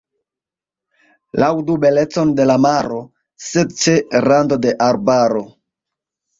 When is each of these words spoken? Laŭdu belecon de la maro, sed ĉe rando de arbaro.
Laŭdu 1.43 1.75
belecon 1.83 2.33
de 2.41 2.49
la 2.53 2.57
maro, 2.65 2.99
sed 3.51 3.79
ĉe 3.85 3.97
rando 4.29 4.61
de 4.67 4.77
arbaro. 4.91 5.47